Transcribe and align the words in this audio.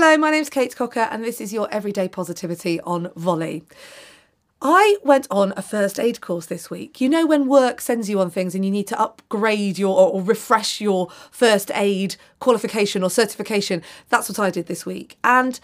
Hello, 0.00 0.16
my 0.16 0.30
name's 0.30 0.48
Kate 0.48 0.76
Cocker, 0.76 1.08
and 1.10 1.24
this 1.24 1.40
is 1.40 1.52
your 1.52 1.68
Everyday 1.72 2.06
Positivity 2.06 2.80
on 2.82 3.10
Volley. 3.16 3.64
I 4.62 4.96
went 5.02 5.26
on 5.28 5.52
a 5.56 5.60
first 5.60 5.98
aid 5.98 6.20
course 6.20 6.46
this 6.46 6.70
week. 6.70 7.00
You 7.00 7.08
know, 7.08 7.26
when 7.26 7.48
work 7.48 7.80
sends 7.80 8.08
you 8.08 8.20
on 8.20 8.30
things 8.30 8.54
and 8.54 8.64
you 8.64 8.70
need 8.70 8.86
to 8.86 9.00
upgrade 9.00 9.76
your 9.76 9.98
or 9.98 10.22
refresh 10.22 10.80
your 10.80 11.08
first 11.32 11.72
aid 11.74 12.14
qualification 12.38 13.02
or 13.02 13.10
certification, 13.10 13.82
that's 14.08 14.28
what 14.28 14.38
I 14.38 14.50
did 14.50 14.66
this 14.66 14.86
week. 14.86 15.18
And 15.24 15.58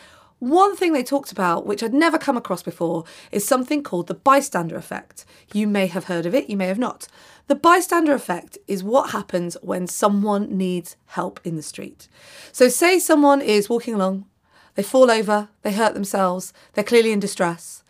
one 0.49 0.77
thing 0.77 0.93
they 0.93 1.03
talked 1.03 1.33
about, 1.33 1.67
which 1.67 1.83
I'd 1.83 1.95
never 1.95 2.19
come 2.19 2.37
across 2.37 2.63
before, 2.63 3.05
is 3.31 3.47
something 3.47 3.83
called 3.83 4.07
the 4.07 4.15
bystander 4.15 4.77
effect. 4.77 5.25
You 5.53 5.67
may 5.67 5.87
have 5.87 6.05
heard 6.05 6.27
of 6.27 6.35
it, 6.35 6.51
you 6.51 6.57
may 6.57 6.67
have 6.67 6.79
not. 6.79 7.07
The 7.47 7.55
bystander 7.55 8.15
effect 8.15 8.57
is 8.67 8.83
what 8.83 9.11
happens 9.11 9.57
when 9.63 9.87
someone 9.87 10.57
needs 10.57 10.97
help 11.07 11.41
in 11.45 11.57
the 11.57 11.63
street. 11.63 12.09
So, 12.53 12.69
say 12.69 12.99
someone 12.99 13.43
is 13.43 13.69
walking 13.69 13.95
along, 13.95 14.27
they 14.75 14.83
fall 14.83 15.11
over, 15.11 15.49
they 15.63 15.73
hurt 15.73 15.95
themselves, 15.95 16.53
they're 16.73 16.85
clearly 16.85 17.13
in 17.13 17.21
distress 17.21 17.84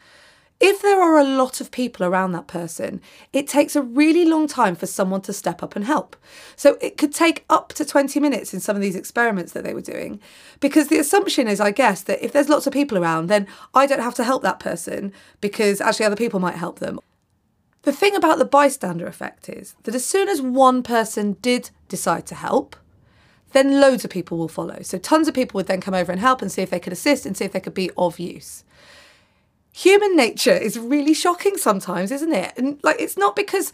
if 0.65 0.81
there 0.81 1.03
are 1.03 1.19
a 1.19 1.25
lot 1.25 1.61
of 1.61 1.71
people 1.71 2.07
around 2.07 2.33
that 2.33 2.47
person, 2.47 3.03
it 3.35 3.47
takes 3.47 3.77
a 3.77 3.83
really 3.83 4.25
long 4.25 4.47
time 4.47 4.75
for 4.75 4.87
someone 4.87 5.21
to 5.21 5.33
step 5.35 5.63
up 5.63 5.77
and 5.77 5.85
help. 5.85 6.17
So 6.57 6.79
it 6.81 6.97
could 6.97 7.13
take 7.13 7.45
up 7.51 7.75
to 7.75 7.85
20 7.85 8.19
minutes 8.19 8.55
in 8.55 8.61
some 8.61 8.75
of 8.75 8.81
these 8.81 8.97
experiments 8.97 9.53
that 9.53 9.63
they 9.63 9.75
were 9.75 9.83
doing. 9.83 10.21
Because 10.61 10.89
the 10.89 10.99
assumption 10.99 11.49
is, 11.49 11.61
I 11.61 11.71
guess, 11.71 12.01
that 12.05 12.25
if 12.25 12.33
there's 12.33 12.49
lots 12.49 12.67
of 12.67 12.73
people 12.73 12.97
around, 12.97 13.27
then 13.27 13.47
I 13.75 13.85
don't 13.85 14.01
have 14.01 14.15
to 14.15 14.25
help 14.25 14.43
that 14.43 14.59
person 14.59 15.13
because 15.43 15.83
actually 15.83 16.07
other 16.07 16.17
people 16.17 16.41
might 16.41 16.57
help 16.57 16.79
them. 16.79 16.99
The 17.83 17.93
thing 17.93 18.17
about 18.17 18.39
the 18.39 18.47
bystander 18.47 19.07
effect 19.07 19.51
is 19.51 19.75
that 19.83 19.95
as 19.95 20.07
soon 20.07 20.31
as 20.31 20.41
one 20.41 20.83
person 20.83 21.35
did 21.43 21.69
decide 21.91 22.25
to 22.29 22.35
help, 22.35 22.75
then 23.53 23.83
loads 23.83 24.03
of 24.03 24.11
people 24.11 24.39
will 24.39 24.49
follow. 24.49 24.81
So 24.81 24.97
tons 24.97 25.29
of 25.29 25.35
people 25.35 25.59
would 25.59 25.67
then 25.67 25.83
come 25.83 25.93
over 25.93 26.11
and 26.11 26.23
help 26.23 26.41
and 26.41 26.51
see 26.51 26.63
if 26.63 26.71
they 26.71 26.81
could 26.81 26.95
assist 26.95 27.27
and 27.27 27.37
see 27.37 27.45
if 27.45 27.53
they 27.53 27.61
could 27.61 27.75
be 27.75 27.91
of 27.99 28.19
use 28.19 28.65
human 29.75 30.17
nature 30.17 30.53
is 30.53 30.79
really 30.79 31.13
shocking 31.13 31.57
sometimes, 31.57 32.13
isn't 32.13 32.33
it? 32.33 32.53
And 32.57 32.79
like, 32.85 33.01
it's 33.01 33.17
not 33.17 33.35
because 33.35 33.73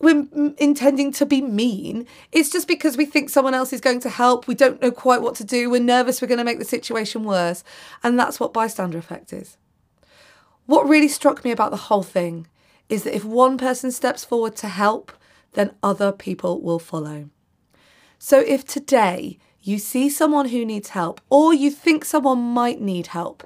we're 0.00 0.26
intending 0.58 1.12
to 1.12 1.24
be 1.24 1.40
mean. 1.40 2.06
It's 2.32 2.50
just 2.50 2.66
because 2.66 2.96
we 2.96 3.06
think 3.06 3.30
someone 3.30 3.54
else 3.54 3.72
is 3.72 3.80
going 3.80 4.00
to 4.00 4.10
help. 4.10 4.48
We 4.48 4.56
don't 4.56 4.82
know 4.82 4.90
quite 4.90 5.22
what 5.22 5.36
to 5.36 5.44
do. 5.44 5.70
We're 5.70 5.80
nervous 5.80 6.20
we're 6.20 6.26
going 6.26 6.38
to 6.38 6.44
make 6.44 6.58
the 6.58 6.64
situation 6.64 7.22
worse. 7.22 7.62
And 8.02 8.18
that's 8.18 8.40
what 8.40 8.52
bystander 8.52 8.98
effect 8.98 9.32
is. 9.32 9.56
What 10.66 10.88
really 10.88 11.08
struck 11.08 11.44
me 11.44 11.52
about 11.52 11.70
the 11.70 11.76
whole 11.76 12.02
thing 12.02 12.48
is 12.88 13.04
that 13.04 13.14
if 13.14 13.24
one 13.24 13.56
person 13.56 13.92
steps 13.92 14.24
forward 14.24 14.56
to 14.56 14.68
help, 14.68 15.12
then 15.52 15.76
other 15.80 16.10
people 16.10 16.60
will 16.60 16.80
follow. 16.80 17.30
So 18.18 18.40
if 18.40 18.64
today 18.64 19.38
you 19.62 19.78
see 19.78 20.10
someone 20.10 20.48
who 20.48 20.64
needs 20.64 20.88
help 20.88 21.20
or 21.30 21.54
you 21.54 21.70
think 21.70 22.04
someone 22.04 22.40
might 22.40 22.80
need 22.80 23.08
help, 23.08 23.44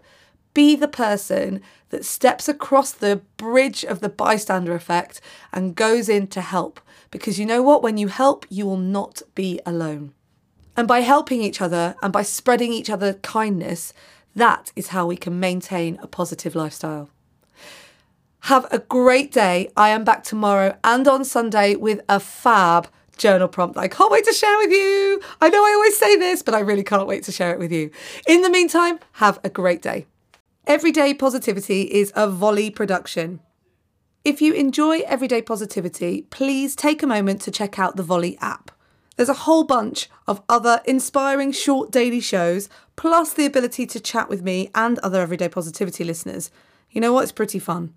be 0.54 0.76
the 0.76 0.88
person 0.88 1.60
that 1.90 2.04
steps 2.04 2.48
across 2.48 2.92
the 2.92 3.20
bridge 3.36 3.84
of 3.84 4.00
the 4.00 4.08
bystander 4.08 4.74
effect 4.74 5.20
and 5.52 5.76
goes 5.76 6.08
in 6.08 6.26
to 6.28 6.40
help. 6.40 6.80
Because 7.10 7.38
you 7.38 7.46
know 7.46 7.62
what? 7.62 7.82
When 7.82 7.96
you 7.96 8.08
help, 8.08 8.46
you 8.48 8.66
will 8.66 8.76
not 8.76 9.22
be 9.34 9.60
alone. 9.66 10.12
And 10.76 10.86
by 10.86 11.00
helping 11.00 11.42
each 11.42 11.60
other 11.60 11.94
and 12.02 12.12
by 12.12 12.22
spreading 12.22 12.72
each 12.72 12.90
other 12.90 13.14
kindness, 13.14 13.92
that 14.34 14.72
is 14.76 14.88
how 14.88 15.06
we 15.06 15.16
can 15.16 15.40
maintain 15.40 15.98
a 16.00 16.06
positive 16.06 16.54
lifestyle. 16.54 17.10
Have 18.44 18.66
a 18.70 18.78
great 18.78 19.32
day. 19.32 19.70
I 19.76 19.90
am 19.90 20.04
back 20.04 20.22
tomorrow 20.22 20.78
and 20.82 21.06
on 21.06 21.24
Sunday 21.24 21.74
with 21.76 22.00
a 22.08 22.20
fab 22.20 22.88
journal 23.18 23.48
prompt 23.48 23.74
that 23.74 23.82
I 23.82 23.88
can't 23.88 24.10
wait 24.10 24.24
to 24.24 24.32
share 24.32 24.56
with 24.58 24.70
you. 24.70 25.20
I 25.40 25.50
know 25.50 25.62
I 25.62 25.72
always 25.74 25.98
say 25.98 26.16
this, 26.16 26.42
but 26.42 26.54
I 26.54 26.60
really 26.60 26.82
can't 26.82 27.06
wait 27.06 27.24
to 27.24 27.32
share 27.32 27.52
it 27.52 27.58
with 27.58 27.70
you. 27.70 27.90
In 28.26 28.40
the 28.40 28.48
meantime, 28.48 28.98
have 29.12 29.38
a 29.44 29.50
great 29.50 29.82
day. 29.82 30.06
Everyday 30.66 31.14
Positivity 31.14 31.82
is 31.82 32.12
a 32.14 32.28
volley 32.28 32.70
production. 32.70 33.40
If 34.24 34.42
you 34.42 34.52
enjoy 34.52 34.98
Everyday 35.00 35.40
Positivity, 35.40 36.22
please 36.30 36.76
take 36.76 37.02
a 37.02 37.06
moment 37.06 37.40
to 37.42 37.50
check 37.50 37.78
out 37.78 37.96
the 37.96 38.02
Volley 38.02 38.36
app. 38.42 38.70
There's 39.16 39.30
a 39.30 39.44
whole 39.48 39.64
bunch 39.64 40.10
of 40.28 40.42
other 40.50 40.82
inspiring 40.84 41.52
short 41.52 41.90
daily 41.90 42.20
shows, 42.20 42.68
plus 42.94 43.32
the 43.32 43.46
ability 43.46 43.86
to 43.86 44.00
chat 44.00 44.28
with 44.28 44.42
me 44.42 44.70
and 44.74 44.98
other 44.98 45.22
Everyday 45.22 45.48
Positivity 45.48 46.04
listeners. 46.04 46.50
You 46.90 47.00
know 47.00 47.14
what? 47.14 47.22
It's 47.22 47.32
pretty 47.32 47.58
fun. 47.58 47.94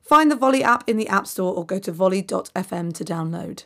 Find 0.00 0.30
the 0.30 0.36
Volley 0.36 0.62
app 0.62 0.88
in 0.88 0.96
the 0.96 1.08
App 1.08 1.26
Store 1.26 1.52
or 1.52 1.66
go 1.66 1.80
to 1.80 1.90
volley.fm 1.90 2.94
to 2.94 3.04
download. 3.04 3.64